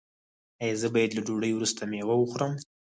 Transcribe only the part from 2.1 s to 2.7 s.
وخورم؟